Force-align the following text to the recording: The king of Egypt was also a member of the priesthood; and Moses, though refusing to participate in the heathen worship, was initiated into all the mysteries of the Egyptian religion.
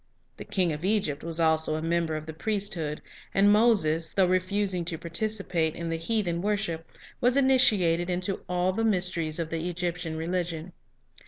The 0.37 0.45
king 0.45 0.73
of 0.73 0.83
Egypt 0.83 1.23
was 1.23 1.39
also 1.39 1.75
a 1.75 1.81
member 1.83 2.15
of 2.15 2.25
the 2.25 2.33
priesthood; 2.33 3.03
and 3.35 3.51
Moses, 3.51 4.13
though 4.13 4.25
refusing 4.25 4.83
to 4.85 4.97
participate 4.97 5.75
in 5.75 5.89
the 5.89 5.97
heathen 5.97 6.41
worship, 6.41 6.89
was 7.21 7.37
initiated 7.37 8.09
into 8.09 8.41
all 8.49 8.73
the 8.73 8.83
mysteries 8.83 9.37
of 9.37 9.51
the 9.51 9.69
Egyptian 9.69 10.17
religion. 10.17 10.73